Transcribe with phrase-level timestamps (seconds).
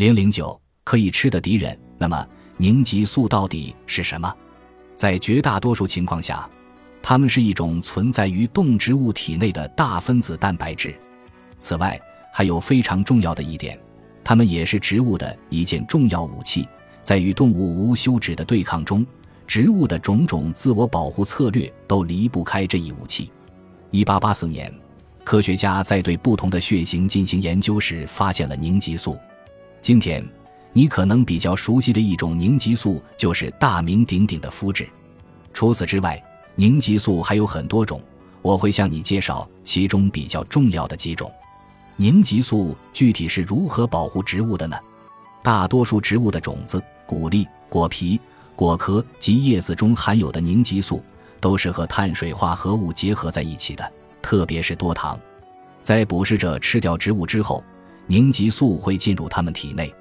[0.00, 1.78] 零零九可以吃的敌人。
[1.98, 4.34] 那么，凝集素到底是什么？
[4.96, 6.48] 在绝大多数情况下，
[7.02, 10.98] 它们是一种存在于动植物体内的大分子蛋白质。
[11.58, 12.00] 此外，
[12.32, 13.78] 还有非常重要的一点，
[14.24, 16.66] 它们也是植物的一件重要武器。
[17.02, 19.06] 在与动物无休止的对抗中，
[19.46, 23.30] 植物的种种自我保护策略都离不开这一武器。
[23.90, 24.72] 一八八四年，
[25.24, 29.14] 科学家在对不同的血型进行研究时，发现了凝集素。
[29.80, 30.24] 今天。
[30.72, 34.88] 你可能比较熟悉的一种凝集素就是大名鼎鼎的肤质。
[35.52, 36.22] 除此之外，
[36.54, 38.00] 凝集素还有很多种，
[38.40, 41.28] 我会向你介绍其中比较重要的几种。
[41.96, 44.78] 凝集素具体是如何保护植物的呢？
[45.42, 48.20] 大多数植物的种子、谷粒、果皮、
[48.54, 51.02] 果壳及叶子中含有的凝集素
[51.40, 53.92] 都是和碳水化合物结合在一起的，
[54.22, 55.18] 特别是多糖。
[55.82, 57.64] 在捕食者吃掉植物之后，
[58.06, 59.92] 凝集素会进入它们体内。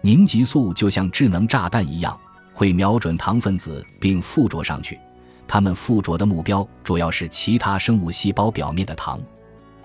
[0.00, 2.16] 凝集素就像智能炸弹一样，
[2.52, 4.98] 会瞄准糖分子并附着上去。
[5.46, 9.18] 它们附着的目标主要是其他生物细胞表面的糖。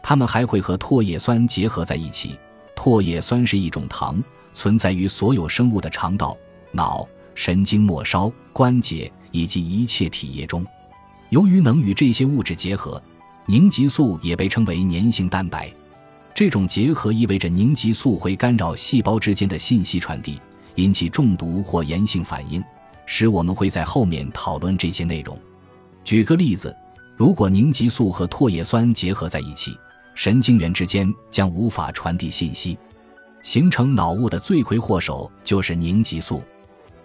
[0.01, 2.37] 它们还会和唾液酸结合在一起。
[2.75, 4.21] 唾液酸是一种糖，
[4.53, 6.37] 存在于所有生物的肠道、
[6.71, 10.65] 脑、神经末梢、关节以及一切体液中。
[11.29, 13.01] 由于能与这些物质结合，
[13.45, 15.73] 凝集素也被称为粘性蛋白。
[16.35, 20.41] 这种结合意味着凝集素会干扰细胞之间的信息传递，
[20.75, 22.63] 引起中毒或炎性反应，
[23.05, 25.37] 使我们会在后面讨论这些内容。
[26.03, 26.75] 举个例子，
[27.15, 29.77] 如果凝集素和唾液酸结合在一起，
[30.15, 32.75] 神经元之间将无法传递信息，
[33.43, 36.41] 形成脑雾的罪魁祸首就是凝集素。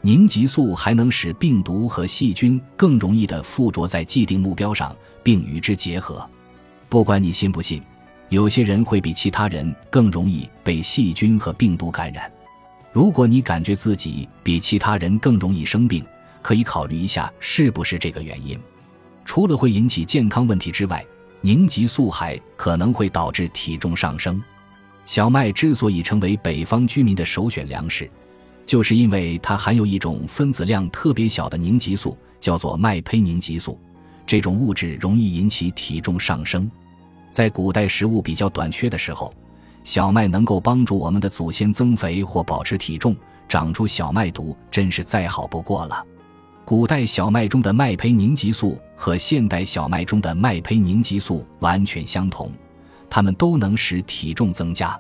[0.01, 6.27] 凝集素还能使病毒和细菌更容易地附着在既定目标上，并与之结合。
[6.89, 7.83] 不管你信不信。
[8.31, 12.31] 有些人会比其他人更容易被细菌和病毒感染。
[12.93, 16.05] 如果你感觉自己比其他人更容易生病，
[16.43, 18.59] 可以考虑一下是不是这个原因。
[19.25, 21.05] 除了会引起健康问题之外，
[21.41, 24.43] 凝集素还可能会导致体重上升。
[25.07, 28.11] 小麦之所以成为北方居民的首选粮食，
[28.67, 33.79] 就是因为它含有一种分子量特别小的凝集素，叫做麦胚凝集素。
[34.27, 36.71] 这种物质容易引起体重上升。
[37.31, 39.33] 在古代食物比较短缺的时候，
[39.85, 43.17] 小麦能够帮助我们的祖先增肥或保持体重。
[43.49, 46.05] 长出小麦毒真是再好不过了。
[46.67, 52.53] 古代小麦中的麦胚凝集素和现代小麦中的麦胚凝集素完全相同，
[53.09, 54.95] 它们都能使体重增加。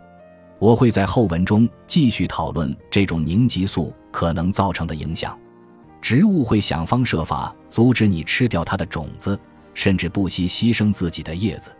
[0.58, 5.38] 我会在后文中继续讨论这种凝集素可能造成的影响。
[6.00, 9.38] 植物会想方设法阻止你吃掉它的种子，
[9.74, 11.70] 甚至不惜牺牲自己的叶子。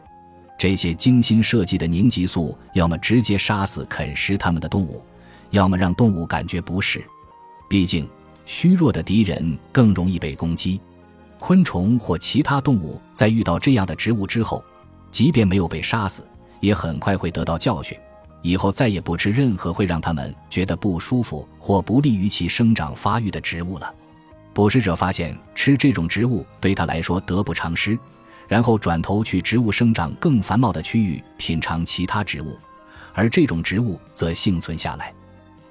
[0.58, 5.00] 这些精心设计的凝集素，要么直接杀死啃食它们的动物，
[5.50, 7.00] 要么让动物感觉不适。
[7.70, 8.08] 毕竟，
[8.44, 10.80] 虚弱的敌人更容易被攻击。
[11.38, 14.64] 昆虫或其他动物在遇到这样的植物之后，
[15.12, 16.26] 即便没有被杀死，
[16.58, 17.96] 也很快会得到教训，
[18.42, 23.94] 以后再也不吃任何会让它们觉得不舒服或不利于其生长发育的植物了。
[24.52, 27.96] 捕食者发现吃这种植物对他来说得不偿失。
[28.48, 32.56] 然后转头去植物生长更繁茂的区域品尝其他植物，
[33.12, 35.14] 而这种植物则幸存下来。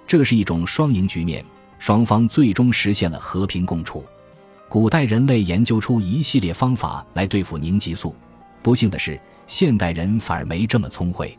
[0.06, 1.44] 这是一种双赢局面，
[1.80, 4.06] 双方最终实现了和平共处。
[4.70, 8.16] 古代人类研究出一系列方法来对付凝集素，
[8.62, 11.38] 不幸的是，现代人反而没这么聪慧。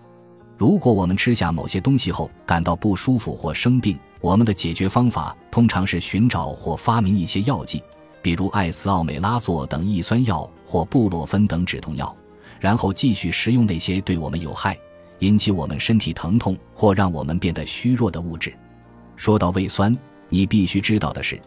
[0.57, 7.81] 如果我们吃下某些东西后感到不舒服或生病，我们的解决方法通常是寻找或发明一些药剂。
[8.23, 12.15] 比如艾司奥美拉唑等抑酸药或布洛芬等止痛药，
[12.61, 14.77] 然后继续食用那些对我们有害、
[15.21, 18.55] 引起我们身体疼痛或让我们变得虚弱的物质。
[19.17, 19.97] 说到胃酸，
[20.29, 21.41] 你必须知道的是，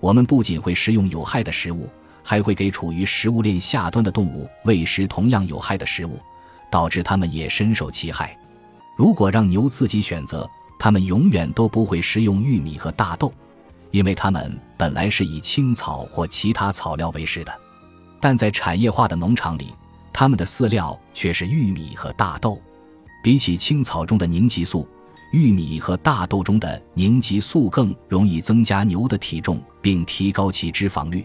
[0.00, 1.88] 我们不仅会食用有害的食物，
[2.22, 6.18] 还会给处于食物链下端的动物喂食同样有害的食物，
[6.70, 8.36] 导致它们也深受其害。
[8.96, 10.48] 如果让牛自己选择，
[10.78, 13.32] 它们永远都不会食用玉米和大豆。
[13.94, 17.60] 因为它们本来是以青草或其他草料为食的，
[18.20, 19.72] 但在产业化的农场里，
[20.12, 22.60] 它们的饲料却是玉米和大豆。
[23.22, 24.84] 比起青草中的凝集素，
[25.30, 31.24] 玉米和大豆中的凝集素更容易增加牛的体重，并提高其脂肪率。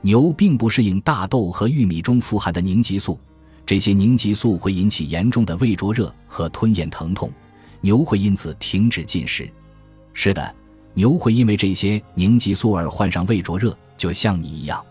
[0.00, 3.18] 牛并不适应大豆和玉米中富含的凝集素，
[3.66, 7.32] 这些凝集素会引起严重的胃灼热和吞咽疼痛，
[7.80, 9.50] 牛会因此停止进食。
[10.12, 10.54] 是的。
[10.96, 14.82] 牛会因为这些凝集素而患上胃灼热，就像你一样。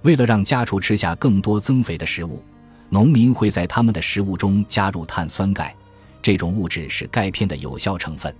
[0.00, 2.42] 为了让家畜吃下更多增肥的食物，
[2.88, 5.76] 农民会在他们的食物中加入碳酸钙，
[6.22, 8.34] 这种物质是钙片的有效成分。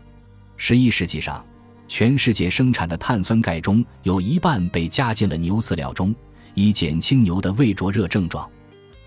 [0.56, 1.44] 十一世纪上，
[1.86, 6.14] 全世界生产的碳酸钙中有一半被加进了牛饲料中，
[6.54, 8.48] 以减轻牛的胃灼热症状，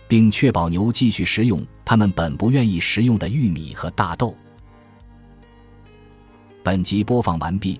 [0.07, 4.38] 并确保牛继续食用它们本不愿意食用的玉米和大豆。
[6.62, 7.80] 本集播放完毕，